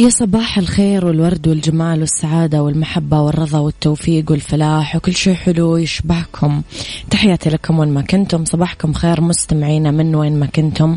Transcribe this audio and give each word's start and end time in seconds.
يا 0.00 0.08
صباح 0.08 0.58
الخير 0.58 1.06
والورد 1.06 1.48
والجمال 1.48 2.00
والسعادة 2.00 2.62
والمحبة 2.62 3.20
والرضا 3.20 3.58
والتوفيق 3.58 4.30
والفلاح 4.30 4.96
وكل 4.96 5.14
شيء 5.14 5.34
حلو 5.34 5.76
يشبهكم. 5.76 6.62
تحياتي 7.10 7.50
لكم 7.50 7.78
وين 7.78 7.88
ما 7.88 8.02
كنتم. 8.02 8.44
صباحكم 8.44 8.92
خير. 8.92 9.20
مستمعينا 9.20 9.90
من 9.90 10.14
وين 10.14 10.40
ما 10.40 10.46
كنتم. 10.46 10.96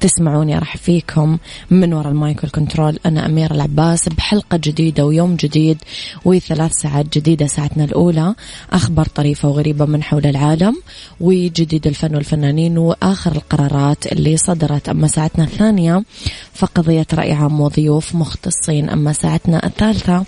تسمعوني 0.00 0.58
راح 0.58 0.76
فيكم 0.76 1.38
من 1.70 1.92
وراء 1.92 2.08
المايك 2.08 2.42
والكنترول 2.42 2.98
أنا 3.06 3.26
أميرة 3.26 3.54
العباس 3.54 4.08
بحلقة 4.08 4.60
جديدة 4.64 5.06
ويوم 5.06 5.36
جديد 5.36 5.78
وثلاث 6.24 6.72
ساعات 6.72 7.18
جديدة 7.18 7.46
ساعتنا 7.46 7.84
الأولى. 7.84 8.34
أخبار 8.72 9.06
طريفة 9.06 9.48
وغريبة 9.48 9.84
من 9.84 10.02
حول 10.02 10.26
العالم 10.26 10.76
وجديد 11.20 11.86
الفن 11.86 12.14
والفنانين 12.14 12.78
وآخر 12.78 13.32
القرارات 13.32 14.12
اللي 14.12 14.36
صدرت. 14.36 14.88
أما 14.88 15.06
ساعتنا 15.06 15.44
الثانية 15.44 16.04
فقضية 16.54 17.06
رأي 17.14 17.32
عام 17.32 17.60
وضيوف 17.60 18.14
مختصين 18.46 18.90
أما 18.90 19.12
ساعتنا 19.12 19.66
الثالثة 19.66 20.24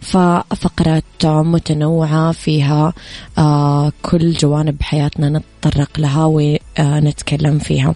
ففقرات 0.00 1.04
متنوعة 1.24 2.32
فيها 2.32 2.92
آه 3.38 3.92
كل 4.02 4.32
جوانب 4.32 4.82
حياتنا 4.82 5.42
نتطرق 5.62 6.00
لها 6.00 6.24
ونتكلم 6.24 7.58
فيها. 7.58 7.94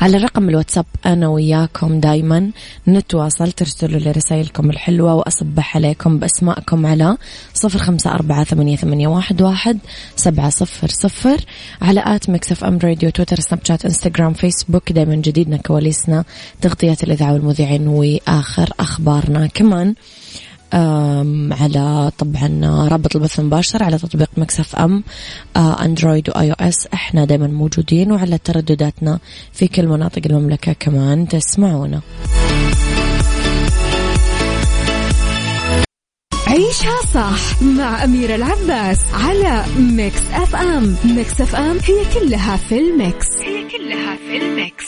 على 0.00 0.16
رقم 0.16 0.48
الواتساب 0.48 0.86
أنا 1.06 1.28
وياكم 1.28 2.00
دايما 2.00 2.50
نتواصل 2.88 3.52
ترسلوا 3.52 4.00
لي 4.00 4.10
رسائلكم 4.10 4.70
الحلوة 4.70 5.14
وأصبح 5.14 5.76
عليكم 5.76 6.18
بأسماءكم 6.18 6.86
على 6.86 7.16
صفر 7.54 7.78
خمسة 7.78 8.10
أربعة 8.10 8.44
ثمانية, 8.44 8.76
ثمانية 8.76 9.08
واحد, 9.08 9.42
واحد 9.42 9.78
سبعة 10.16 10.50
صفر 10.50 10.88
صفر. 10.88 11.44
على 11.82 12.02
at 12.06 12.30
Mix 12.30 12.52
FM 12.52 12.78
Radio 12.84 13.10
تويتر 13.10 13.40
سناب 13.40 13.60
شات 13.64 13.84
إنستغرام 13.84 14.32
فيسبوك 14.32 14.92
دايما 14.92 15.14
جديدنا 15.14 15.56
كواليسنا 15.56 16.24
تغطيات 16.60 17.04
الإذاعة 17.04 17.32
والمذيعين 17.32 17.88
وآخر 17.88 18.70
أخبارنا. 18.80 19.46
كمان 19.46 19.94
على 21.52 22.10
طبعا 22.18 22.60
رابط 22.88 23.16
البث 23.16 23.38
المباشر 23.40 23.84
على 23.84 23.98
تطبيق 23.98 24.30
Mix 24.36 24.76
FM 24.76 25.04
آه، 25.56 25.84
أندرويد 25.84 26.28
و 26.28 26.50
iOS 26.50 26.86
إحنا 26.94 27.24
دائما 27.24 27.46
موجودين 27.46 28.12
وعلى 28.12 28.38
تردداتنا 28.38 29.18
في 29.52 29.68
كل 29.68 29.86
مناطق 29.86 30.22
المملكة 30.26 30.72
كمان 30.72 31.28
تسمعونا. 31.28 32.00
عيشها 36.46 37.00
صح 37.14 37.62
مع 37.62 38.04
أميرة 38.04 38.34
العباس 38.34 38.98
على 39.14 39.64
Mix 39.78 40.22
FM. 40.32 40.96
Mix 41.04 41.40
FM 41.40 41.76
هي 41.84 42.20
كلها 42.20 42.56
في 42.56 42.78
ال 42.78 42.88
mix. 42.88 43.26
هي 43.40 43.68
كلها 43.68 44.16
في 44.16 44.36
ال 44.36 44.45
mix. 44.45 44.83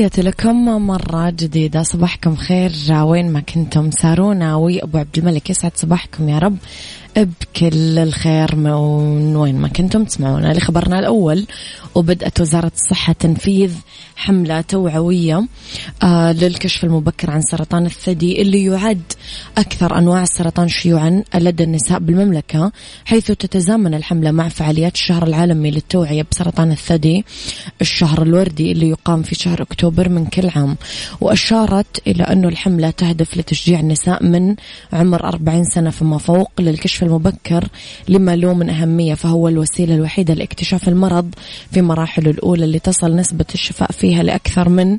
تحياتي 0.00 0.22
لكم 0.22 0.86
مرة 0.86 1.30
جديدة. 1.30 1.82
صباحكم 1.82 2.36
خير. 2.36 2.72
وين 2.90 3.32
ما 3.32 3.40
كنتم. 3.40 3.90
سارونا 3.90 4.54
وأبو 4.54 4.98
عبد 4.98 5.18
الملك 5.18 5.50
يسعد 5.50 5.72
صباحكم 5.74 6.28
يا 6.28 6.38
رب. 6.38 6.56
بكل 7.16 7.98
الخير 7.98 8.56
من 8.56 9.36
وين 9.36 9.56
ما 9.56 9.68
كنتم 9.68 10.04
تسمعونا. 10.04 10.52
لخبرنا 10.52 10.98
الأول 10.98 11.46
وبدأت 11.94 12.40
وزارة 12.40 12.72
الصحة 12.74 13.12
تنفيذ 13.12 13.72
حملة 14.16 14.60
توعوية 14.60 15.46
آه 16.02 16.32
للكشف 16.32 16.84
المبكر 16.84 17.30
عن 17.30 17.40
سرطان 17.40 17.86
الثدي 17.86 18.42
اللي 18.42 18.64
يعد 18.64 19.02
أكثر 19.58 19.98
أنواع 19.98 20.22
السرطان 20.22 20.68
شيوعا 20.68 21.22
لدى 21.34 21.64
النساء 21.64 21.98
بالمملكة 21.98 22.72
حيث 23.04 23.26
تتزامن 23.26 23.94
الحملة 23.94 24.30
مع 24.30 24.48
فعاليات 24.48 24.94
الشهر 24.94 25.26
العالمي 25.26 25.70
للتوعية 25.70 26.26
بسرطان 26.32 26.72
الثدي 26.72 27.24
الشهر 27.80 28.22
الوردي 28.22 28.72
اللي 28.72 28.88
يقام 28.88 29.22
في 29.22 29.34
شهر 29.34 29.62
أكتوبر 29.62 30.08
من 30.08 30.26
كل 30.26 30.48
عام. 30.48 30.76
وأشارت 31.20 32.02
إلى 32.06 32.22
أنه 32.22 32.48
الحملة 32.48 32.90
تهدف 32.90 33.36
لتشجيع 33.36 33.80
النساء 33.80 34.24
من 34.24 34.56
عمر 34.92 35.24
40 35.24 35.64
سنة 35.64 35.90
فما 35.90 36.18
فوق 36.18 36.50
للكشف 36.60 36.99
المبكر 37.02 37.68
لما 38.08 38.36
له 38.36 38.54
من 38.54 38.70
أهمية 38.70 39.14
فهو 39.14 39.48
الوسيلة 39.48 39.94
الوحيدة 39.94 40.34
لاكتشاف 40.34 40.88
المرض 40.88 41.34
في 41.72 41.82
مراحله 41.82 42.30
الأولى 42.30 42.64
اللي 42.64 42.78
تصل 42.78 43.16
نسبة 43.16 43.44
الشفاء 43.54 43.92
فيها 43.92 44.22
لأكثر 44.22 44.68
من 44.68 44.98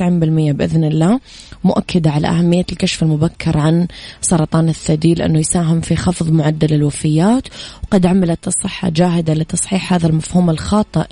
بإذن 0.00 0.84
الله. 0.84 1.20
مؤكدة 1.64 2.10
على 2.10 2.28
أهمية 2.28 2.66
الكشف 2.72 3.02
المبكر 3.02 3.58
عن 3.58 3.86
سرطان 4.20 4.68
الثدي 4.68 5.14
لأنه 5.14 5.38
يساهم 5.38 5.80
في 5.80 5.96
خفض 5.96 6.30
معدل 6.30 6.74
الوفيات 6.74 7.48
وقد 7.94 8.06
عملت 8.06 8.48
الصحة 8.48 8.88
جاهدة 8.88 9.34
لتصحيح 9.34 9.92
هذا 9.92 10.06
المفهوم 10.06 10.50
الخاطئ 10.50 11.04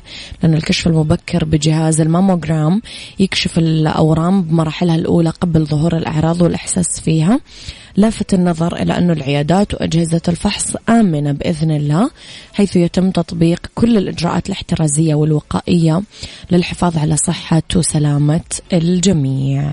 لأن 0.42 0.54
الكشف 0.54 0.86
المبكر 0.86 1.44
بجهاز 1.44 2.00
الماموغرام 2.00 2.82
يكشف 3.18 3.58
الأورام 3.58 4.42
بمراحلها 4.42 4.94
الأولى 4.94 5.30
قبل 5.30 5.66
ظهور 5.66 5.96
الأعراض 5.96 6.42
والإحساس 6.42 7.00
فيها 7.00 7.40
لافت 7.96 8.34
النظر 8.34 8.76
إلى 8.76 8.98
أن 8.98 9.10
العيادات 9.10 9.74
وأجهزة 9.74 10.20
الفحص 10.28 10.76
آمنة 10.88 11.32
بإذن 11.32 11.70
الله 11.70 12.10
حيث 12.52 12.76
يتم 12.76 13.10
تطبيق 13.10 13.66
كل 13.74 13.98
الإجراءات 13.98 14.46
الاحترازية 14.46 15.14
والوقائية 15.14 16.02
للحفاظ 16.50 16.98
على 16.98 17.16
صحة 17.16 17.62
وسلامة 17.76 18.40
الجميع. 18.72 19.72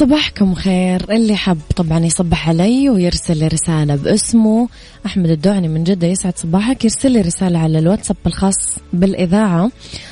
صباحكم 0.00 0.54
خير. 0.54 1.12
اللي 1.12 1.36
حب 1.36 1.58
طبعا 1.76 1.98
يصبح 1.98 2.48
علي 2.48 2.88
ويرسل 2.90 3.52
رسالة 3.52 3.96
باسمه 3.96 4.68
أحمد 5.06 5.30
الدعني 5.30 5.68
من 5.68 5.84
جدة 5.84 6.06
يسعد 6.06 6.38
صباحك. 6.38 6.84
يرسل 6.84 7.12
لي 7.12 7.20
رسالة 7.20 7.58
على 7.58 7.78
الواتساب 7.78 8.16
الخاص 8.26 8.78
بالإذاعة 8.92 9.70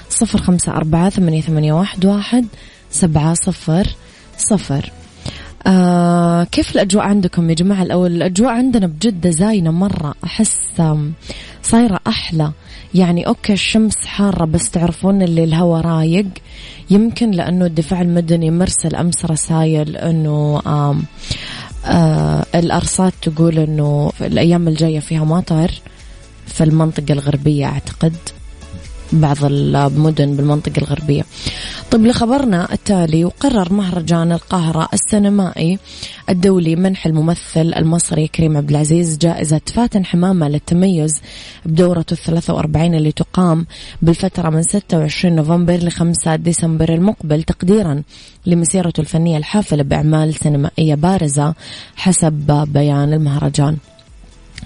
صفر 0.09 0.39
خمسة 0.39 0.73
أربعة 0.73 1.11
ثمانية, 1.11 1.73
واحد, 2.05 2.47
سبعة 2.91 3.35
صفر 3.35 3.87
صفر. 4.39 4.91
آه 5.67 6.45
كيف 6.45 6.73
الأجواء 6.73 7.05
عندكم 7.05 7.51
يا 7.51 7.55
جماعة؟ 7.55 7.83
الأول 7.83 8.17
الأجواء 8.17 8.51
عندنا 8.51 8.87
بجدة 8.87 9.31
زاينة 9.31 9.71
مرة. 9.71 10.15
أحس 10.25 10.83
صايرة 11.63 12.01
أحلى. 12.07 12.53
يعني 12.95 13.27
أوكي 13.27 13.53
الشمس 13.53 13.97
حارة 14.07 14.45
بس 14.45 14.71
تعرفون 14.71 15.23
اللي 15.23 15.45
الهواء 15.45 15.81
رايق. 15.81 16.27
يمكن 16.91 17.31
لأنه 17.31 17.67
الدفاع 17.67 18.01
المدني 18.01 18.51
مرسل 18.51 18.95
أمس 18.97 19.25
رسائل 19.25 19.97
أنه 19.97 20.63
آه 20.67 20.97
آه 21.85 22.45
الأرصاد 22.55 23.13
تقول 23.23 23.59
أنه 23.59 24.09
في 24.19 24.27
الأيام 24.27 24.69
الجاية 24.69 25.01
فيها 25.01 25.25
مطر 25.25 25.71
في 26.47 26.65
المنطقة 26.65 27.13
الغربية 27.13 27.67
أعتقد. 27.67 28.17
بعض 29.13 29.45
المدن 29.45 30.37
بالمنطقة 30.37 30.79
الغربية. 30.79 31.25
طيب 31.91 32.07
لخبرنا 32.07 32.73
التالي 32.73 33.25
وقرر 33.25 33.73
مهرجان 33.73 34.33
القاهرة 34.33 34.89
السينمائي 34.95 35.79
الدولي 36.31 36.77
منح 36.77 37.07
الممثل 37.07 37.75
المصري 37.77 38.29
كريم 38.29 38.57
عبد 38.57 38.71
العزيز 38.71 39.19
جائزة 39.19 39.61
فاتن 39.75 40.05
حمامة 40.05 40.49
للتميز 40.49 41.21
بدورته 41.67 42.13
الثلاثة 42.13 42.55
وأربعين 42.55 42.95
اللي 42.95 43.13
تقام 43.13 43.67
بالفترة 44.03 44.51
من 44.51 44.63
26 44.63 45.37
نوفمبر 45.37 45.77
ل 45.77 45.91
5 45.91 46.37
ديسمبر 46.37 46.95
المقبل 46.95 47.43
تقديرا 47.43 48.03
لمسيرته 48.47 49.01
الفنية 49.01 49.37
الحافلة 49.37 49.83
بأعمال 49.83 50.35
سينمائية 50.35 50.95
بارزة 50.95 51.55
حسب 51.97 52.67
بيان 52.73 53.13
المهرجان. 53.13 53.77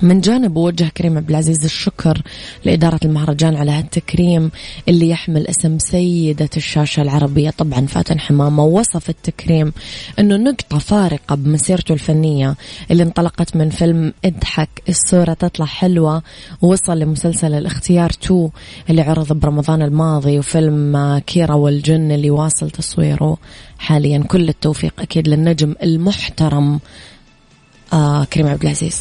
من 0.02 0.20
جانب 0.20 0.56
وجه 0.56 0.88
كريم 0.88 1.16
عبد 1.16 1.30
العزيز 1.30 1.64
الشكر 1.64 2.22
لإدارة 2.64 3.00
المهرجان 3.04 3.56
على 3.56 3.70
هالتكريم 3.70 4.50
اللي 4.88 5.08
يحمل 5.08 5.46
اسم 5.46 5.78
سيدة 5.78 6.48
الشاشة 6.56 7.02
العربية. 7.02 7.50
طبعا 7.50 7.86
فاتن 7.86 8.20
حمامة 8.20 8.64
ووصف 8.64 9.10
التكريم 9.10 9.72
أنه 10.18 10.36
نقطة 10.36 10.78
فارقة 10.78 11.34
بمسيرته 11.34 11.92
الفنية 11.92 12.54
اللي 12.90 13.02
انطلقت 13.02 13.56
من 13.56 13.70
فيلم 13.70 14.12
اضحك 14.24 14.82
الصورة 14.88 15.32
تطلع 15.32 15.66
حلوة 15.66 16.22
ووصل 16.62 16.98
لمسلسل 16.98 17.54
الاختيار 17.54 18.10
2 18.10 18.50
اللي 18.90 19.02
عرض 19.02 19.32
برمضان 19.32 19.82
الماضي 19.82 20.38
وفيلم 20.38 21.18
كيرا 21.26 21.54
والجن 21.54 22.10
اللي 22.10 22.30
واصل 22.30 22.70
تصويره. 22.70 23.36
حاليا 23.78 24.18
كل 24.18 24.48
التوفيق 24.48 24.94
أكيد 24.98 25.28
للنجم 25.28 25.74
المحترم 25.82 26.80
آه 27.92 28.24
كريم 28.24 28.46
عبد 28.46 28.62
العزيز. 28.62 29.00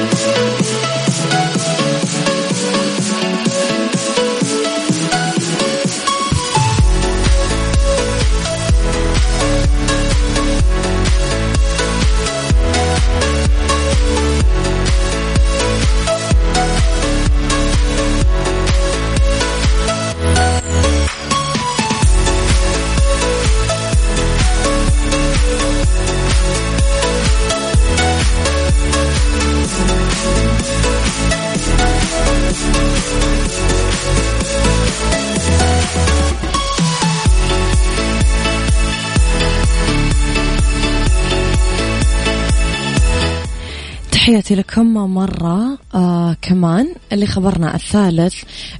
تحياتي 44.51 44.61
لكم 44.61 44.93
مرة 44.93 45.77
آه 45.95 46.35
كمان 46.41 46.87
اللي 47.13 47.25
خبرنا 47.25 47.75
الثالث 47.75 48.35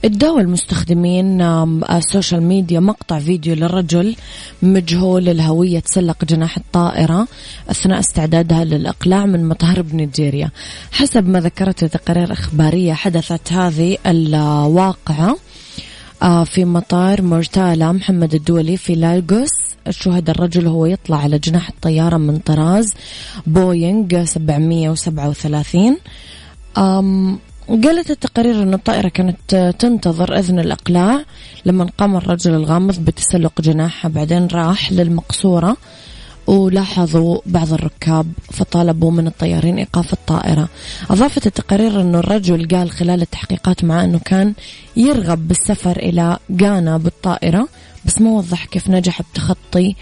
ادعوا 0.05 0.41
المستخدمين 0.41 1.41
آه 1.41 1.79
السوشيال 1.91 2.43
ميديا 2.43 2.79
مقطع 2.79 3.19
فيديو 3.19 3.55
للرجل 3.55 4.15
مجهول 4.61 5.29
الهوية 5.29 5.79
تسلق 5.79 6.25
جناح 6.25 6.57
الطائرة 6.57 7.27
أثناء 7.69 7.99
استعدادها 7.99 8.63
للإقلاع 8.63 9.25
من 9.25 9.47
مطار 9.47 9.81
بنيجيريا 9.81 10.51
حسب 10.91 11.29
ما 11.29 11.39
ذكرته 11.39 11.87
تقارير 11.87 12.33
إخبارية 12.33 12.93
حدثت 12.93 13.53
هذه 13.53 13.97
الواقعة 14.05 15.37
آه 16.23 16.43
في 16.43 16.65
مطار 16.65 17.21
مرتالا 17.21 17.91
محمد 17.91 18.33
الدولي 18.33 18.77
في 18.77 18.95
لاغوس 18.95 19.60
شهد 19.89 20.29
الرجل 20.29 20.67
وهو 20.67 20.85
يطلع 20.85 21.17
على 21.17 21.39
جناح 21.39 21.69
الطيارة 21.69 22.17
من 22.17 22.37
طراز 22.37 22.93
بوينغ 23.47 24.25
737 24.25 25.97
أم 26.77 27.39
قالت 27.83 28.11
التقارير 28.11 28.63
أن 28.63 28.73
الطائرة 28.73 29.07
كانت 29.07 29.75
تنتظر 29.79 30.39
إذن 30.39 30.59
الإقلاع 30.59 31.23
لما 31.65 31.89
قام 31.97 32.15
الرجل 32.15 32.53
الغامض 32.53 32.99
بتسلق 32.99 33.61
جناحها 33.61 34.09
بعدين 34.09 34.47
راح 34.47 34.91
للمقصورة 34.91 35.77
ولاحظوا 36.47 37.39
بعض 37.45 37.73
الركاب 37.73 38.31
فطالبوا 38.51 39.11
من 39.11 39.27
الطيارين 39.27 39.77
إيقاف 39.77 40.13
الطائرة. 40.13 40.67
أضافت 41.09 41.47
التقارير 41.47 42.01
أن 42.01 42.15
الرجل 42.15 42.67
قال 42.67 42.91
خلال 42.91 43.21
التحقيقات 43.21 43.83
معه 43.83 44.03
أنه 44.03 44.19
كان 44.25 44.53
يرغب 44.97 45.47
بالسفر 45.47 45.97
إلى 45.97 46.37
غانا 46.61 46.97
بالطائرة 46.97 47.67
بس 48.05 48.21
ما 48.21 48.29
وضح 48.29 48.65
كيف 48.65 48.89
نجح 48.89 49.21
بتخطي 49.21 49.95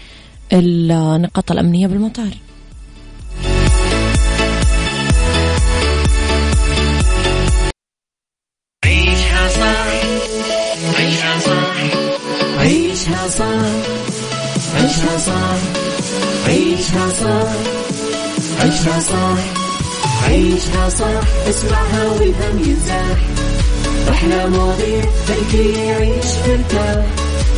النقاط 0.52 1.52
الأمنية 1.52 1.86
بالمطار. 1.86 2.30
عيشها 8.84 9.48
صح 9.48 9.86
عيشها 10.98 11.38
صح 11.40 11.76
عيشها 12.58 13.28
صح 13.28 13.66
عيشها 14.76 15.18
صح 15.18 15.58
عيشها 16.46 17.08
صح 17.10 17.52
عيشها 18.62 19.00
صح 19.00 19.38
عيشها 20.28 20.88
صح. 20.88 21.20
اسمعها 21.48 22.08
والهم 22.08 22.58
ينزاح 22.58 23.18
أحلى 24.10 24.46
مواضيع 24.50 25.04
خلي 25.28 25.72
يعيش 25.86 26.26
مرتاح 26.48 27.04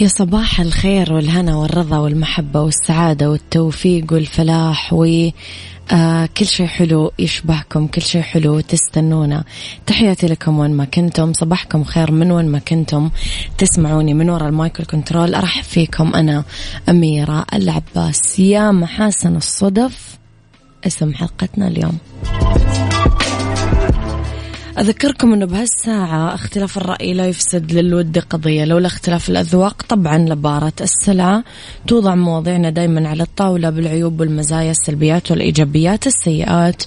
يا 0.00 0.08
صباح 0.08 0.60
الخير 0.60 1.12
والهنا 1.12 1.56
والرضا 1.56 1.98
والمحبة 1.98 2.60
والسعادة 2.60 3.30
والتوفيق 3.30 4.12
والفلاح 4.12 4.92
و 4.92 5.30
آه 5.92 6.28
شيء 6.42 6.66
حلو 6.66 7.12
يشبهكم 7.18 7.86
كل 7.86 8.02
شيء 8.02 8.22
حلو 8.22 8.60
تستنونا. 8.60 9.44
تحياتي 9.86 10.26
لكم 10.26 10.58
وين 10.58 10.70
ما 10.70 10.84
كنتم 10.84 11.32
صباحكم 11.32 11.84
خير 11.84 12.12
من 12.12 12.32
وين 12.32 12.48
ما 12.48 12.58
كنتم. 12.58 13.10
تسمعوني 13.58 14.14
من 14.14 14.30
وراء 14.30 14.48
المايكل 14.48 14.84
كنترول 14.84 15.34
أرحب 15.34 15.62
فيكم 15.62 16.14
أنا 16.14 16.44
أميرة 16.88 17.46
العباس. 17.54 18.38
يا 18.38 18.70
محاسن 18.70 19.36
الصدف 19.36 20.18
اسم 20.86 21.14
حلقتنا 21.14 21.68
اليوم. 21.68 21.98
أذكركم 24.78 25.32
أنه 25.32 25.46
بهالساعة 25.46 26.34
اختلاف 26.34 26.76
الرأي 26.76 27.14
لا 27.14 27.26
يفسد 27.26 27.72
للود 27.72 28.18
قضية 28.18 28.64
لولا 28.64 28.86
اختلاف 28.86 29.28
الأذواق 29.28 29.82
طبعا 29.88 30.18
لبارة 30.18 30.72
السلعة 30.80 31.44
توضع 31.86 32.14
مواضيعنا 32.14 32.70
دايما 32.70 33.08
على 33.08 33.22
الطاولة 33.22 33.70
بالعيوب 33.70 34.20
والمزايا 34.20 34.70
السلبيات 34.70 35.30
والإيجابيات 35.30 36.06
السيئات 36.06 36.82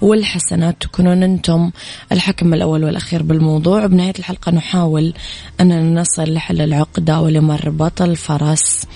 والحسنات 0.00 0.76
تكونون 0.80 1.22
أنتم 1.22 1.70
الحكم 2.12 2.54
الأول 2.54 2.84
والأخير 2.84 3.22
بالموضوع. 3.22 3.84
وبنهاية 3.84 4.14
الحلقة 4.18 4.52
نحاول 4.52 5.14
أننا 5.60 6.00
نصل 6.00 6.34
لحل 6.34 6.60
العقدة 6.60 7.20
ولمربط 7.20 8.02
الفرس 8.02 8.86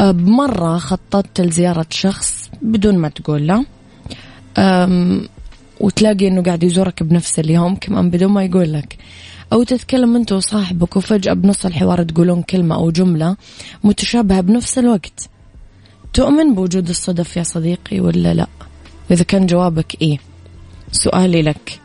بمرة 0.00 0.78
خططت 0.78 1.40
لزيارة 1.40 1.86
شخص 1.90 2.50
بدون 2.62 2.98
ما 2.98 3.08
تقول 3.08 3.46
له. 3.46 3.64
وتلاقي 5.82 6.28
إنه 6.28 6.42
قاعد 6.42 6.62
يزورك 6.62 7.02
بنفس 7.02 7.38
اليوم 7.38 7.74
كمان 7.74 8.10
بدون 8.10 8.32
ما 8.32 8.44
يقول 8.44 8.72
لك 8.72 8.98
أو 9.52 9.62
تتكلم 9.62 10.16
أنت 10.16 10.32
وصاحبك 10.32 10.96
وفجأة 10.96 11.32
بنص 11.32 11.66
الحوار 11.66 12.02
تقولون 12.02 12.42
كلمة 12.42 12.74
أو 12.74 12.90
جملة 12.90 13.36
متشابهة 13.84 14.40
بنفس 14.40 14.78
الوقت. 14.78 15.28
تؤمن 16.12 16.54
بوجود 16.54 16.88
الصدف 16.88 17.36
يا 17.36 17.42
صديقي 17.42 18.00
ولا 18.00 18.34
لا؟ 18.34 18.46
واذا 19.10 19.24
كان 19.24 19.46
جوابك 19.46 20.02
إيه؟ 20.02 20.18
سؤالي 20.92 21.42
لك 21.42 21.80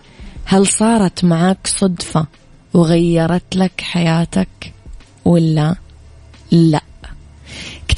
هل 0.46 0.68
صارت 0.68 1.24
معك 1.24 1.68
صدفة 1.68 2.27
وغيرت 2.74 3.56
لك 3.56 3.82
حياتك 3.82 4.74
ولا 5.25 5.75
لا؟ 6.51 6.82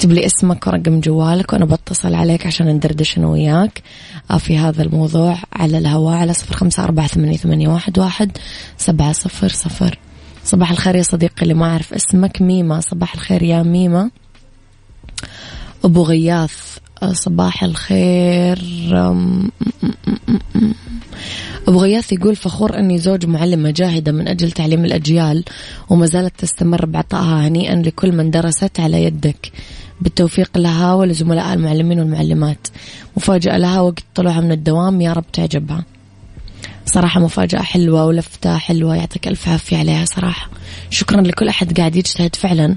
اكتب 0.00 0.12
لي 0.12 0.26
اسمك 0.26 0.66
ورقم 0.66 1.00
جوالك 1.00 1.52
وأنا 1.52 1.64
بتصل 1.64 2.14
عليك 2.14 2.46
عشان 2.46 2.68
ندردش 2.68 3.18
أنا 3.18 3.26
وياك. 3.26 3.82
آه، 4.30 4.38
في 4.38 4.58
هذا 4.58 4.82
الموضوع 4.82 5.38
على 5.52 5.78
الهواء 5.78 6.16
على 6.16 6.32
صفر 6.32 6.54
خمسة 6.54 6.84
أربعة 6.84 7.06
ثمانية, 7.06 7.36
ثمانية 7.36 7.68
واحد, 7.68 7.98
واحد 7.98 8.38
سبعة 8.76 9.12
صفر 9.12 9.48
صفر. 9.48 9.98
صباح 10.44 10.70
الخير 10.70 10.94
يا 10.94 11.02
صديقي 11.02 11.42
اللي 11.42 11.54
ما 11.54 11.66
أعرف 11.66 11.94
اسمك 11.94 12.42
ميمة 12.42 12.80
صباح 12.80 13.14
الخير 13.14 13.42
يا 13.42 13.62
ميمة 13.62 14.10
أبو 15.84 16.02
غياث 16.02 16.78
آه، 17.02 17.12
صباح 17.12 17.64
الخير 17.64 18.58
أبو 21.68 21.78
غياث 21.78 22.12
يقول 22.12 22.36
فخور 22.36 22.78
أني 22.78 22.98
زوج 22.98 23.26
معلمة 23.26 23.70
جاهدة 23.70 24.12
من 24.12 24.28
أجل 24.28 24.50
تعليم 24.50 24.84
الأجيال 24.84 25.44
وما 25.90 26.06
زالت 26.06 26.32
تستمر 26.38 26.86
بعطائها 26.86 27.48
هنيئا 27.48 27.74
لكل 27.74 28.12
من 28.12 28.30
درست 28.30 28.80
على 28.80 29.04
يدك. 29.04 29.52
بالتوفيق 30.00 30.58
لها 30.58 30.94
ولزملاء 30.94 31.54
المعلمين 31.54 31.98
والمعلمات. 31.98 32.68
مفاجأة 33.16 33.56
لها 33.58 33.80
وقت 33.80 34.04
طلوعها 34.14 34.40
من 34.40 34.52
الدوام 34.52 35.00
يا 35.00 35.12
رب 35.12 35.24
تعجبها. 35.32 35.84
صراحة 36.86 37.20
مفاجأة 37.20 37.62
حلوة 37.62 38.06
ولفتة 38.06 38.58
حلوة 38.58 38.96
يعطيك 38.96 39.28
ألف 39.28 39.48
عافية 39.48 39.76
عليها 39.76 40.04
صراحة. 40.04 40.50
شكرا 40.90 41.20
لكل 41.20 41.48
أحد 41.48 41.78
قاعد 41.78 41.96
يجتهد 41.96 42.36
فعلا 42.36 42.76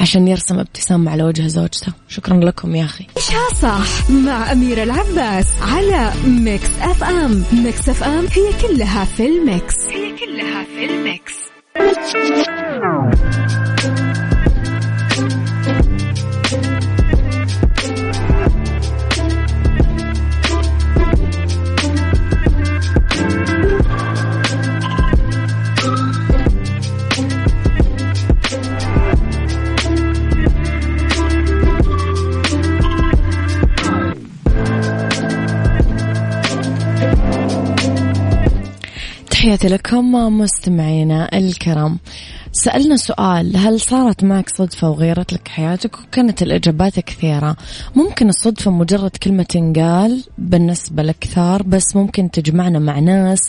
عشان 0.00 0.28
يرسم 0.28 0.58
ابتسامة 0.58 1.10
على 1.10 1.22
وجه 1.22 1.46
زوجته. 1.46 1.92
شكرا 2.08 2.36
لكم 2.36 2.74
يا 2.74 2.84
أخي. 2.84 3.06
عيشها 3.16 3.54
صح 3.62 4.10
مع 4.10 4.52
أميرة 4.52 4.82
العباس 4.82 5.46
على 5.62 6.12
Mix 6.26 6.70
FM. 6.80 7.44
Mix 7.52 7.88
FM 7.88 8.26
هي 8.32 8.68
كلها 8.68 9.04
في 9.04 9.26
ال 9.26 9.36
mix. 9.36 9.74
هي 9.88 10.12
كلها 10.16 10.64
في 10.64 10.84
ال 10.84 10.94
mix. 10.94 11.34
تحياتي 39.44 39.68
لكم 39.68 40.12
مستمعينا 40.38 41.38
الكرام. 41.38 41.98
سألنا 42.52 42.96
سؤال 42.96 43.56
هل 43.56 43.80
صارت 43.80 44.24
معك 44.24 44.48
صدفة 44.48 44.90
وغيرت 44.90 45.32
لك 45.32 45.48
حياتك؟ 45.48 45.98
وكانت 45.98 46.42
الإجابات 46.42 47.00
كثيرة. 47.00 47.56
ممكن 47.96 48.28
الصدفة 48.28 48.70
مجرد 48.70 49.10
كلمة 49.10 49.42
تنقال 49.42 50.24
بالنسبة 50.38 51.02
لكثار 51.02 51.62
بس 51.62 51.96
ممكن 51.96 52.30
تجمعنا 52.30 52.78
مع 52.78 52.98
ناس 52.98 53.40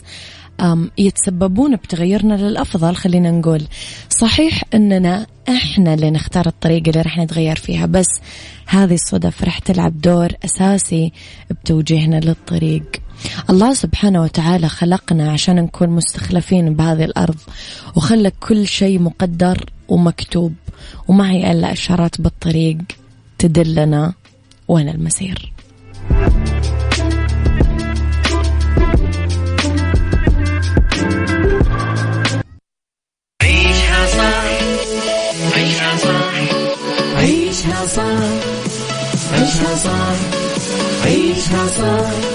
يتسببون 0.98 1.76
بتغيرنا 1.76 2.34
للأفضل 2.34 2.96
خلينا 2.96 3.32
نقول. 3.32 3.64
صحيح 4.10 4.64
أننا 4.74 5.26
إحنا 5.50 5.94
اللي 5.94 6.12
نختار 6.12 6.48
الطريقة 6.48 6.90
اللي 6.90 7.02
رح 7.02 7.18
نتغير 7.18 7.56
فيها 7.56 7.86
بس 7.86 8.10
هذه 8.68 8.94
الصدف 8.94 9.44
رح 9.44 9.60
تلعب 9.60 10.02
دور 10.02 10.32
أساسي 10.46 11.12
بتوجيهنا 11.52 12.20
للطريق. 12.20 12.84
الله 13.50 13.74
سبحانه 13.74 14.22
وتعالى 14.22 14.70
خلقنا 14.70 15.32
عشان 15.32 15.56
نكون 15.56 15.90
مستخلفين 15.90 16.74
بهذه 16.76 17.04
الأرض 17.06 17.36
وخلق 17.96 18.34
كل 18.40 18.68
شيء 18.68 19.00
مقدر 19.00 19.66
ومكتوب 19.88 20.54
وما 21.08 21.32
هي 21.32 21.52
إلا 21.52 21.72
إشارات 21.74 22.22
بالطريق 22.22 22.78
تدلنا 23.38 24.14
وين 24.68 24.90
المسير. 24.90 25.54
عيشها 33.42 34.06
صح 34.08 34.46
عيشها 35.56 35.98
صح 35.98 36.34
عيشها 37.18 37.86
صح 37.86 38.24
عيشها 39.34 39.76
صح 39.76 40.16
عيشها 41.06 41.68
صح. 41.68 42.35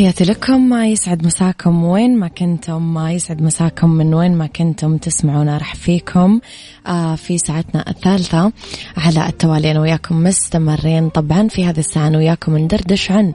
تحياتي 0.00 0.24
لكم. 0.24 0.68
ما 0.68 0.86
يسعد 0.86 1.26
مساكم 1.26 1.84
وين 1.84 2.18
ما 2.18 2.28
كنتم 2.28 2.94
ما 2.94 3.12
يسعد 3.12 3.42
مساكم 3.42 3.90
من 3.90 4.14
وين 4.14 4.34
ما 4.34 4.46
كنتم 4.46 4.96
تسمعونا. 4.96 5.58
رح 5.58 5.74
فيكم 5.74 6.40
آه 6.86 7.14
في 7.14 7.38
ساعتنا 7.38 7.90
الثالثة 7.90 8.52
على 8.96 9.28
التوالي. 9.28 9.70
أنا 9.70 9.80
وياكم 9.80 10.22
مستمرين 10.22 11.08
طبعا 11.08 11.48
في 11.48 11.64
هذه 11.64 11.78
الساعة. 11.78 12.06
أنا 12.06 12.18
وياكم 12.18 12.56
ندردش 12.56 13.10
عن 13.10 13.32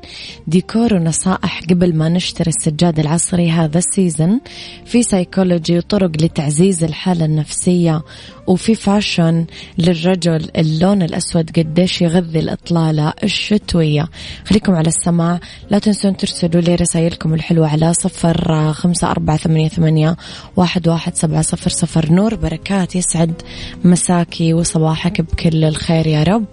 ديكور 0.47 0.93
ونصائح 0.93 1.61
قبل 1.69 1.95
ما 1.95 2.09
نشتري 2.09 2.49
السجاد 2.49 2.99
العصري 2.99 3.51
هذا 3.51 3.77
ال 3.77 3.86
season 3.86 4.39
في 4.85 5.03
سيكولوجي 5.03 5.77
وطرق 5.77 6.11
لتعزيز 6.21 6.83
الحالة 6.83 7.25
النفسية 7.25 8.01
وفي 8.47 8.75
fashion 8.75 9.45
للرجل 9.77 10.49
اللون 10.57 11.01
الأسود 11.01 11.49
قديش 11.59 12.01
يغذي 12.01 12.39
الإطلالة 12.39 13.13
الشتوية. 13.23 14.07
خليكم 14.45 14.73
على 14.73 14.87
السماع. 14.87 15.39
لا 15.69 15.79
تنسون 15.79 16.17
ترسلوا 16.17 16.54
لي 16.59 16.75
رسائلكم 16.75 17.33
الحلوة 17.33 17.67
على 17.67 17.93
صفر 17.93 18.73
خمسة 18.73 19.11
أربعة 19.11 19.37
ثمانية, 19.37 19.69
ثمانية 19.69 20.17
واحد, 20.55 20.87
واحد 20.87 21.15
سبعة 21.15 21.41
صفر 21.41 21.69
صفر. 21.69 22.11
نور 22.11 22.35
بركات 22.35 22.95
يسعد 22.95 23.41
مساكي 23.83 24.53
وصباحك 24.53 25.21
بكل 25.21 25.63
الخير 25.63 26.07
يا 26.07 26.23
رب. 26.23 26.45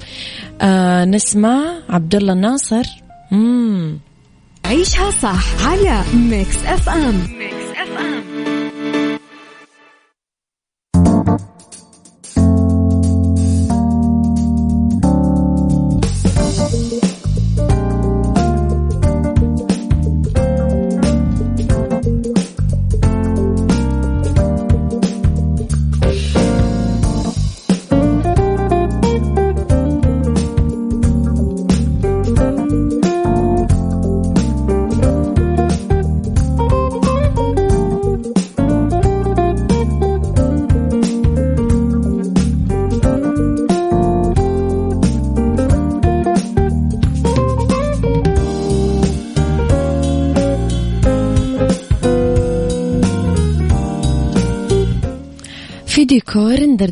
آه 0.60 1.04
نسمع 1.04 1.60
عبد 1.88 2.14
الله 2.14 2.32
الناصر 2.32 2.84
مم. 3.30 3.98
عيشها 4.64 5.10
صح 5.10 5.66
على 5.66 6.02
Mix 6.14 6.56
FM. 6.66 7.14
Mix 7.38 7.71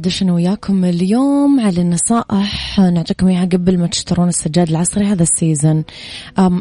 أنا 0.00 0.32
وياكم 0.32 0.84
اليوم 0.84 1.60
على 1.60 1.80
النصائح. 1.80 2.80
نعطيكم 2.80 3.26
إياها 3.26 3.44
قبل 3.44 3.78
ما 3.78 3.86
تشترون 3.86 4.28
السجاد 4.28 4.68
العصري 4.68 5.04
هذا 5.04 5.22
ال 5.22 5.30
season. 5.30 5.84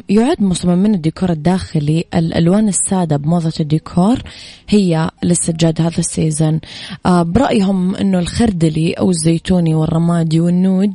يعد 0.09 0.41
مصممين 0.41 0.95
الديكور 0.95 1.29
الداخلي 1.31 2.05
الألوان 2.13 2.67
السادة 2.67 3.17
بموضة 3.17 3.53
الديكور 3.59 4.21
هي 4.69 5.09
للسجاد 5.23 5.81
هذا 5.81 5.99
ال 5.99 6.07
season. 6.07 6.59
برأيهم 7.05 7.95
إنه 7.95 8.19
الخردلي 8.19 8.93
أو 8.93 9.09
الزيتوني 9.09 9.75
والرمادي 9.75 10.39
وال 10.39 10.57
nude 10.57 10.93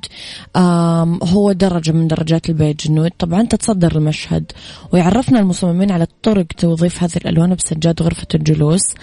هو 1.23 1.53
درجة 1.53 1.93
من 1.93 2.09
درجات 2.09 2.49
البيج 2.49 2.77
ال 2.87 2.91
nude. 2.91 3.11
طبعا 3.19 3.43
تتصدر 3.43 3.97
المشهد. 3.97 4.53
ويعرفنا 4.93 5.41
المصممين 5.41 5.91
على 5.91 6.07
طرق 6.23 6.47
توظيف 6.59 7.03
هذه 7.03 7.17
الألوان 7.17 7.55
بسجاد 7.55 8.03
غرفة 8.03 8.27
الجلوس. 8.35 8.95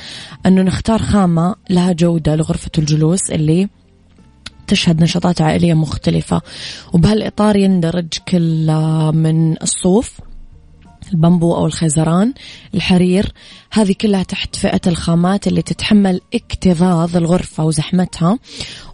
إنه 0.46 0.62
نختار 0.62 1.02
خامة 1.02 1.56
لها 1.70 1.92
جودة 1.92 2.36
لغرفة 2.36 2.72
الجلوس 2.78 3.32
اللي 3.42 3.70
تشهد 4.68 5.04
نشاطات 5.04 5.42
عائلية 5.42 5.74
مختلفة. 5.74 6.42
وبهالإطار 6.94 7.56
يندرج 7.56 8.08
كل 8.28 8.68
من 9.14 9.62
الصوف 9.62 10.20
البامبو 11.14 11.56
أو 11.56 11.66
الخيزران 11.66 12.34
الحرير 12.76 13.34
هذه 13.74 13.96
كلها 14.02 14.24
تحت 14.24 14.56
فئة 14.56 14.82
الخامات 14.88 15.48
اللي 15.48 15.62
تتحمل 15.62 16.22
اكتظاظ 16.34 17.18
الغرفة 17.18 17.64
وزحمتها 17.64 18.40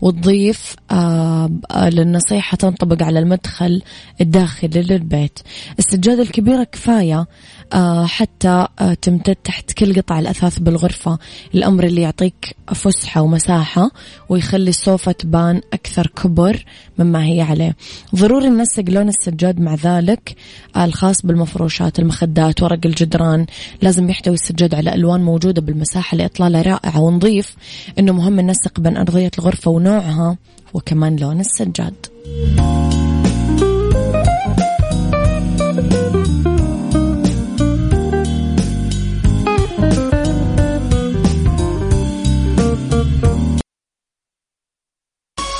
وتضيف 0.02 0.76
آه 0.92 1.50
للنصيحة 1.74 2.58
تنطبق 2.58 3.04
على 3.04 3.20
المدخل 3.20 3.82
الداخلي 4.22 4.82
للبيت. 4.82 5.40
السجادة 5.80 6.22
الكبيرة 6.22 6.64
كفاية 6.64 7.28
آه 7.74 8.06
حتى 8.06 8.68
آه 8.80 8.94
تمتد 8.94 9.36
تحت 9.36 9.72
كل 9.72 10.02
قطع 10.02 10.20
الأثاث 10.20 10.60
بالغرفة. 10.60 11.20
الأمر 11.56 11.84
اللي 11.84 12.02
يعطيك 12.02 12.56
فسحة 12.76 13.22
ومساحة 13.22 13.92
ويخلي 14.30 14.70
السوفة 14.70 15.12
تبان 15.12 15.62
أكثر 15.74 16.08
كبر 16.08 16.66
مما 17.00 17.26
هي 17.26 17.42
عليه. 17.42 17.76
ضروري 18.16 18.50
ننسق 18.50 18.84
لون 18.88 19.10
السجاد 19.10 19.60
مع 19.60 19.76
ذلك 19.76 20.36
الخاص 20.78 21.26
بالمفروشات 21.26 22.00
المخدات 22.00 22.64
ورق 22.64 22.80
الجدران. 22.86 23.46
لازم 23.82 24.10
يحتوي 24.10 24.34
السجاد 24.34 24.67
على 24.76 24.94
ألوان 24.94 25.24
موجودة 25.24 25.62
بالمساحة 25.62 26.18
لإطلالة 26.18 26.62
رائعة 26.62 27.00
ونضيف 27.00 27.56
أنه 28.00 28.14
مهم 28.14 28.40
ننسق 28.40 28.80
بين 28.80 28.98
أرضية 28.98 29.32
الغرفة 29.40 29.72
ونوعها 29.72 30.38
وكمان 30.74 31.16
لون 31.16 31.40
السجاد. 31.40 31.94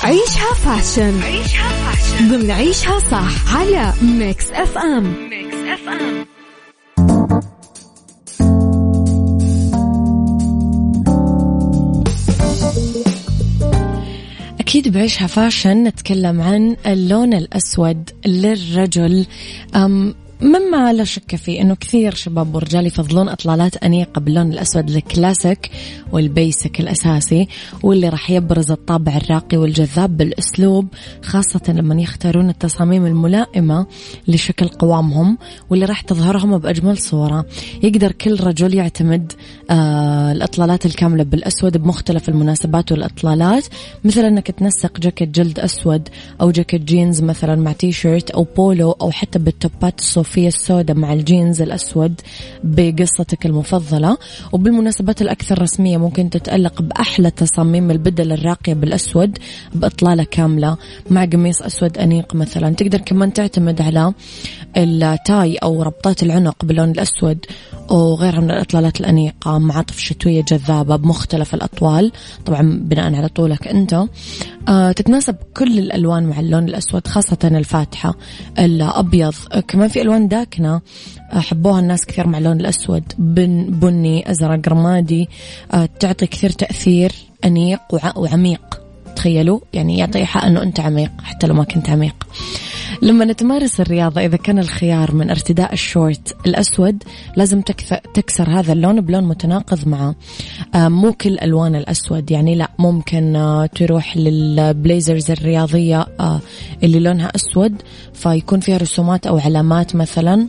عيشها 0.02 0.54
fashion. 0.54 1.22
عيشها 1.22 1.68
fashion. 1.68 2.28
ضمن 2.28 2.50
عيشها 2.50 2.98
صح 2.98 3.56
على 3.56 3.92
Mix 4.02 4.50
FM. 4.50 5.28
Mix 5.30 5.54
FM. 5.56 6.37
أكيد 14.68 14.88
بعيشها 14.88 15.26
fashion 15.26 15.84
نتكلم 15.84 16.40
عن 16.40 16.76
اللون 16.86 17.34
الأسود 17.34 18.10
للرجل. 18.26 19.26
مما 20.40 20.92
لا 20.92 21.04
شك 21.04 21.36
فيه 21.36 21.60
إنه 21.60 21.74
كثير 21.74 22.14
شباب 22.14 22.54
ورجال 22.54 22.86
يفضلون 22.86 23.28
اطلالات 23.28 23.76
انيقه 23.76 24.20
باللون 24.20 24.52
الأسود 24.52 24.90
الكلاسيك 24.90 25.70
وال 26.12 26.31
basic 26.31 26.80
الأساسي 26.80 27.48
واللي 27.82 28.08
راح 28.08 28.30
يبرز 28.30 28.70
الطابع 28.70 29.16
الراقي 29.16 29.56
والجذاب 29.56 30.16
بالأسلوب 30.16 30.88
خاصة 31.22 31.60
لما 31.68 32.02
يختارون 32.02 32.48
التصاميم 32.48 33.06
الملائمة 33.06 33.86
لشكل 34.28 34.68
قوامهم 34.68 35.38
واللي 35.70 35.84
راح 35.84 36.00
تظهرهم 36.00 36.58
بأجمل 36.58 36.98
صورة. 36.98 37.46
يقدر 37.82 38.12
كل 38.12 38.40
رجل 38.40 38.74
يعتمد 38.74 39.32
آه 39.70 40.32
الأطلالات 40.32 40.86
الكاملة 40.86 41.24
بالأسود 41.24 41.76
بمختلف 41.76 42.28
المناسبات 42.28 42.92
والأطلالات. 42.92 43.66
مثل 44.04 44.24
إنك 44.24 44.50
تنسق 44.50 45.00
جاكيت 45.00 45.28
جلد 45.28 45.60
أسود 45.60 46.08
أو 46.40 46.50
جاكيت 46.50 46.82
جينز 46.82 47.22
مثلا 47.22 47.54
مع 47.54 47.72
تي 47.72 47.92
شيرت 47.92 48.30
أو 48.30 48.46
بولو 48.56 48.90
أو 48.90 49.10
حتى 49.10 49.38
بالتوبات 49.38 49.98
الصوفية. 49.98 50.27
الصوفية 50.28 50.48
السوداء 50.48 50.96
مع 50.96 51.12
الجينز 51.12 51.62
الأسود 51.62 52.20
بقصتك 52.64 53.46
المفضلة. 53.46 54.18
وبالمناسبات 54.52 55.22
الأكثر 55.22 55.62
رسمية 55.62 55.96
ممكن 55.96 56.30
تتألق 56.30 56.82
بأحلى 56.82 57.30
تصاميم 57.30 57.90
البدل 57.90 58.32
الراقية 58.32 58.74
بالأسود 58.74 59.38
بإطلالة 59.74 60.24
كاملة 60.24 60.76
مع 61.10 61.24
قميص 61.24 61.62
أسود 61.62 61.98
أنيق 61.98 62.34
مثلا. 62.34 62.74
تقدر 62.74 62.98
كمان 62.98 63.32
تعتمد 63.32 63.80
على 63.82 64.12
التاي 64.76 65.56
أو 65.56 65.82
ربطات 65.82 66.22
العنق 66.22 66.64
باللون 66.64 66.90
الأسود 66.90 67.46
وغيرها 67.94 68.40
من 68.40 68.50
الإطلالات 68.50 69.00
الأنيقة 69.00 69.58
معاطف 69.58 69.98
شتوية 69.98 70.42
جذابة 70.42 70.96
بمختلف 70.96 71.54
الأطوال. 71.54 72.12
طبعا 72.46 72.80
بناء 72.82 73.14
على 73.14 73.28
طولك 73.28 73.68
أنت. 73.68 74.04
آه 74.68 74.92
تتناسب 74.92 75.36
كل 75.56 75.78
الألوان 75.78 76.26
مع 76.26 76.40
اللون 76.40 76.64
الأسود 76.68 77.06
خاصة 77.06 77.38
الفاتحة. 77.44 78.14
الأبيض 78.58 79.34
كمان 79.68 79.88
في 79.88 80.02
ألوان 80.02 80.28
داكنة 80.28 80.80
حبوها 81.32 81.80
الناس 81.80 82.06
كثير 82.06 82.26
مع 82.26 82.38
اللون 82.38 82.60
الأسود. 82.60 83.02
بن 83.18 83.66
بني 83.70 84.30
أزرق 84.30 84.68
رمادي. 84.68 85.28
آه 85.72 85.88
تعطي 86.00 86.26
كثير 86.26 86.50
تأثير 86.50 87.12
أنيق 87.44 87.80
وعميق. 88.16 88.80
تخيلوا؟ 89.16 89.60
يعني 89.72 89.98
يعطي 89.98 90.24
حق 90.24 90.44
أنه 90.44 90.62
أنت 90.62 90.80
عميق 90.80 91.10
حتى 91.22 91.46
لو 91.46 91.54
ما 91.54 91.64
كنت 91.64 91.90
عميق. 91.90 92.14
لما 93.02 93.24
نتمارس 93.24 93.80
الرياضة 93.80 94.20
إذا 94.20 94.36
كان 94.36 94.58
الخيار 94.58 95.14
من 95.14 95.30
ارتداء 95.30 95.72
الشورت 95.72 96.36
الأسود 96.46 97.02
لازم 97.36 97.60
تكسر 98.14 98.50
هذا 98.50 98.72
اللون 98.72 99.00
بلون 99.00 99.24
متناقض 99.24 99.88
معه. 99.88 100.14
آه، 100.74 100.88
مو 100.88 101.12
كل 101.12 101.38
ألوان 101.38 101.76
الأسود 101.76 102.30
يعني 102.30 102.54
لا 102.54 102.70
ممكن 102.78 103.36
آه، 103.36 103.66
تروح 103.66 104.16
لل 104.16 104.41
blazers 104.41 105.30
الرياضية 105.30 106.06
آه، 106.20 106.40
اللي 106.82 107.00
لونها 107.00 107.32
أسود 107.36 107.82
فيكون 108.14 108.60
فيها 108.60 108.76
رسومات 108.76 109.26
أو 109.26 109.38
علامات 109.38 109.96
مثلا 109.96 110.48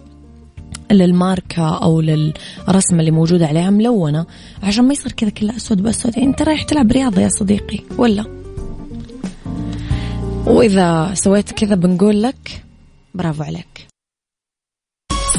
للماركة 0.92 1.78
أو 1.84 2.02
للرسمة 2.02 3.00
اللي 3.00 3.12
موجودة 3.12 3.48
عليها 3.48 3.70
ملونة 3.70 4.26
عشان 4.64 4.86
ما 4.86 4.94
يصير 4.94 5.12
كذا 5.12 5.30
كله 5.30 5.56
أسود 5.56 5.84
بأسود. 5.84 6.18
يعني 6.18 6.30
أنت 6.30 6.42
رايح 6.42 6.64
تلعب 6.64 6.92
رياضة 6.92 7.22
يا 7.22 7.30
صديقي 7.30 7.80
ولا؟ 7.98 8.39
وإذا 10.50 11.14
سويت 11.14 11.52
كذا 11.52 11.76
بنقول 11.76 12.24
لك 12.24 12.64
برافو 13.14 13.44
عليك. 13.44 13.88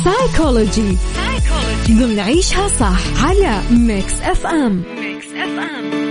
سايكولوجي 0.04 0.96
ضمن 1.90 2.18
عيشها 2.18 2.68
صح 2.68 3.24
على 3.24 3.62
Mix 3.70 4.20
FM 4.22 4.82
Mix 5.00 5.26
FM 5.26 6.09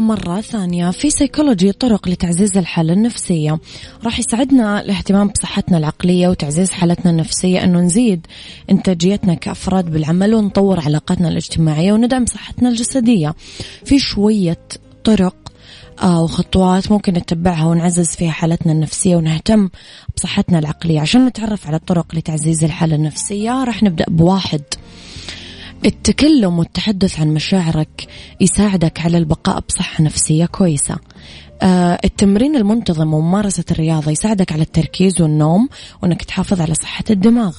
مرة 0.00 0.40
ثانية 0.40 0.90
في 0.90 1.10
سيكولوجي 1.10 1.72
طرق 1.72 2.08
لتعزيز 2.08 2.56
الحالة 2.56 2.92
النفسية. 2.92 3.58
راح 4.04 4.18
يساعدنا 4.18 4.80
الاهتمام 4.80 5.28
بصحتنا 5.28 5.78
العقلية 5.78 6.28
وتعزيز 6.28 6.70
حالتنا 6.70 7.10
النفسية 7.10 7.64
أنه 7.64 7.80
نزيد 7.80 8.26
إنتاجيتنا 8.70 9.34
كأفراد 9.34 9.90
بالعمل 9.90 10.34
ونطور 10.34 10.80
علاقاتنا 10.80 11.28
الاجتماعية 11.28 11.92
وندعم 11.92 12.26
صحتنا 12.26 12.68
الجسدية. 12.68 13.34
في 13.84 13.98
شوية 13.98 14.58
طرق 15.04 15.36
آه، 16.02 16.22
وخطوات 16.22 16.92
ممكن 16.92 17.12
نتبعها 17.12 17.64
ونعزز 17.66 18.08
فيها 18.08 18.30
حالتنا 18.30 18.72
النفسية 18.72 19.16
ونهتم 19.16 19.68
بصحتنا 20.16 20.58
العقلية. 20.58 21.00
عشان 21.00 21.26
نتعرف 21.26 21.66
على 21.66 21.76
الطرق 21.76 22.14
لتعزيز 22.14 22.64
الحالة 22.64 22.96
النفسية 22.96 23.64
راح 23.64 23.82
نبدأ 23.82 24.04
بواحد. 24.08 24.62
التكلم 25.84 26.58
والتحدث 26.58 27.20
عن 27.20 27.34
مشاعرك 27.34 28.08
يساعدك 28.40 29.00
على 29.00 29.18
البقاء 29.18 29.60
بصحة 29.68 30.04
نفسية 30.04 30.46
كويسة. 30.46 30.96
آه 31.62 31.98
التمرين 32.04 32.56
المنتظم 32.56 33.14
وممارسة 33.14 33.64
الرياضة 33.70 34.10
يساعدك 34.10 34.52
على 34.52 34.62
التركيز 34.62 35.20
والنوم 35.20 35.68
وأنك 36.02 36.22
تحافظ 36.22 36.60
على 36.60 36.74
صحة 36.74 37.04
الدماغ. 37.10 37.56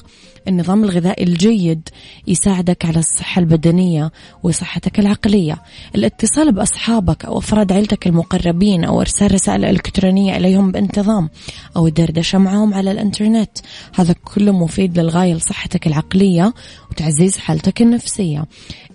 النظام 0.48 0.84
الغذائي 0.84 1.24
الجيد 1.24 1.90
يساعدك 2.28 2.86
على 2.86 3.00
الصحة 3.00 3.40
البدنية 3.40 4.12
وصحتك 4.44 5.00
العقلية. 5.00 5.62
الاتصال 5.96 6.52
بأصحابك 6.52 7.26
أو 7.26 7.38
أفراد 7.38 7.72
عيلتك 7.72 8.08
المقربين 8.08 8.84
أو 8.84 9.02
إرسال 9.02 9.34
رسائل 9.34 9.66
إلكترونية 9.66 10.38
إليهم 10.38 10.72
بانتظام 10.72 11.30
أو 11.76 11.88
الدردشة 11.88 12.38
معهم 12.38 12.74
على 12.74 12.92
الإنترنت. 12.92 13.58
هذا 13.96 14.16
كله 14.24 14.52
مفيد 14.52 15.00
للغاية 15.00 15.34
لصحتك 15.34 15.88
العقلية 15.88 16.54
وتعزيز 16.92 17.38
حالتك 17.38 17.82
النفسية. 17.82 18.46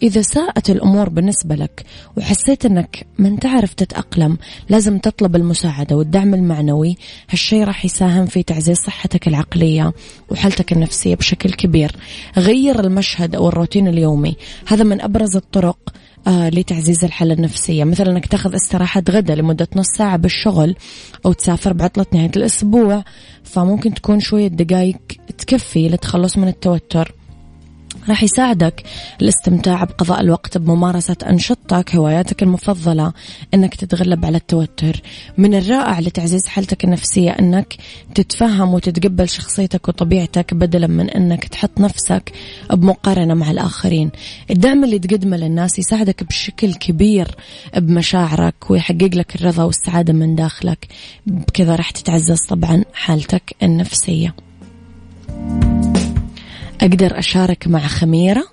إذا 0.03 0.23
ساءت 0.23 0.71
الأمور 0.71 1.09
بالنسبة 1.09 1.55
لك 1.55 1.85
وحسيت 2.17 2.67
أنك 2.67 3.07
من 3.19 3.39
تعرف 3.39 3.75
تتأقلم 3.75 4.39
لازم 4.69 4.99
تطلب 4.99 5.37
المساعدة 5.37 5.97
والدعم 5.97 6.35
المعنوي. 6.35 6.97
هالشي 7.31 7.65
راح 7.65 7.85
يساهم 7.85 8.27
في 8.27 8.43
تعزيز 8.43 8.77
صحتك 8.77 9.29
العقلية 9.29 9.93
وحالتك 10.31 10.73
النفسية 10.73 11.15
بشكل 11.15 11.53
كبير. 11.53 11.93
غير 12.37 12.81
المشهد 12.81 13.35
أو 13.35 13.49
الروتين 13.49 13.89
اليومي 13.89 14.37
هذا 14.67 14.85
من 14.85 15.01
أبرز 15.01 15.37
الطرق 15.37 15.79
آه 16.27 16.49
لتعزيز 16.49 17.05
الحالة 17.05 17.35
النفسية. 17.35 17.85
مثلا 17.85 18.11
أنك 18.11 18.27
تأخذ 18.27 18.55
استراحة 18.55 19.03
غدا 19.11 19.35
لمدة 19.35 19.69
نص 19.77 19.89
ساعة 19.97 20.17
بالشغل 20.17 20.77
أو 21.27 21.33
تسافر 21.33 21.73
بعطلة 21.73 22.07
نهاية 22.13 22.33
الأسبوع 22.37 23.05
فممكن 23.45 23.95
تكون 23.95 24.21
شوية 24.21 24.49
دقايق 24.49 24.97
تكفي 25.39 25.89
للتخلص 25.89 26.39
من 26.39 26.49
التوتر. 26.49 27.13
راح 28.09 28.23
يساعدك 28.23 28.83
الاستمتاع 29.23 29.85
بقضاء 29.85 30.21
الوقت 30.21 30.59
بممارسة 30.59 31.17
أنشطتك 31.31 31.97
هواياتك 31.97 32.43
المفضلة 32.43 33.13
أنك 33.55 33.75
تتغلب 33.75 34.25
على 34.25 34.37
التوتر. 34.37 35.03
من 35.39 35.55
الرائع 35.55 36.01
لتعزيز 36.01 36.47
حالتك 36.47 36.85
النفسية 36.85 37.31
أنك 37.31 37.77
تتفهم 38.15 38.75
وتتقبل 38.75 39.29
شخصيتك 39.29 39.89
وطبيعتك 39.89 40.55
بدلا 40.55 40.87
من 40.87 41.11
أنك 41.11 41.45
تحط 41.45 41.81
نفسك 41.81 42.33
بمقارنة 42.71 43.35
مع 43.35 43.51
الآخرين. 43.51 44.11
الدعم 44.51 44.85
اللي 44.85 44.99
تقدمه 44.99 45.37
للناس 45.37 45.79
يساعدك 45.79 46.25
بشكل 46.25 46.75
كبير 46.75 47.35
بمشاعرك 47.77 48.71
ويحقق 48.71 49.11
لك 49.15 49.35
الرضا 49.37 49.63
والسعادة 49.63 50.13
من 50.13 50.35
داخلك. 50.35 50.87
بكذا 51.27 51.77
راح 51.77 51.91
تتعزز 51.91 52.41
طبعا 52.49 52.85
حالتك 52.95 53.57
النفسية. 53.63 54.35
أقدر 56.81 57.19
أشارك 57.19 57.69
مع 57.69 57.81
خميرة؟ 57.81 58.45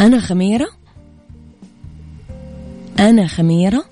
أنا 0.00 0.20
خميرة؟ 0.20 0.68
أنا 2.98 3.26
خميرة؟ 3.26 3.84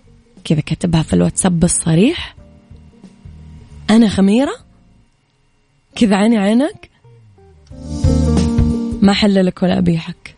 كذا 0.45 0.61
كتبها 0.61 1.03
في 1.03 1.13
الواتساب 1.13 1.61
بالصريح. 1.61 2.37
أنا 3.91 4.09
خميرة؟ 4.09 4.55
كذا 5.95 6.17
عيني 6.17 6.39
عينك. 6.39 6.91
ما 9.03 9.13
حللك 9.13 9.63
ولا 9.63 9.79
أبيحك. 9.79 10.35